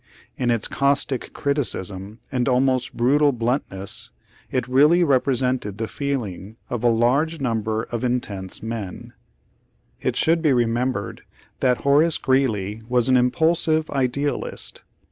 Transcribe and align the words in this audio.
In 0.35 0.49
its 0.49 0.67
caustic 0.67 1.31
criticism 1.31 2.17
and 2.31 2.49
almost 2.49 2.97
brutal 2.97 3.31
blunt 3.31 3.69
Page 3.69 3.69
Seventy 3.69 3.75
nine 3.75 3.81
ness, 3.81 4.09
it 4.49 4.67
really 4.67 5.03
represented 5.03 5.77
the 5.77 5.87
feeling 5.87 6.57
of 6.71 6.83
a 6.83 6.87
large 6.89 7.39
number 7.39 7.83
of 7.83 8.03
intense 8.03 8.63
men. 8.63 9.13
It 10.01 10.15
should 10.15 10.41
be 10.41 10.53
remembered 10.53 11.21
that 11.59 11.81
Horace 11.81 12.17
Greeley 12.17 12.81
was 12.89 13.09
an 13.09 13.15
impulsive 13.15 13.91
idealist. 13.91 14.81